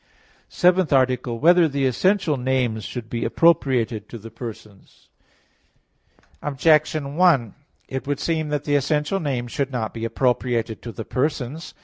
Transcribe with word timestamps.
_______________________SEVENTH 0.49 0.91
ARTICLE 0.91 1.33
[I, 1.33 1.37
Q. 1.37 1.41
39, 1.41 1.49
Art. 1.49 1.55
7] 1.61 1.63
Whether 1.63 1.71
the 1.71 1.85
Essential 1.85 2.37
Names 2.37 2.83
Should 2.85 3.07
Be 3.07 3.23
Appropriated 3.23 4.09
to 4.09 4.17
the 4.17 4.31
Persons? 4.31 5.09
Objection 6.41 7.15
1: 7.17 7.53
It 7.87 8.07
would 8.07 8.19
seem 8.19 8.49
that 8.49 8.63
the 8.63 8.73
essential 8.75 9.19
names 9.19 9.51
should 9.51 9.71
not 9.71 9.93
be 9.93 10.03
appropriated 10.03 10.81
to 10.81 10.91
the 10.91 11.05
persons. 11.05 11.75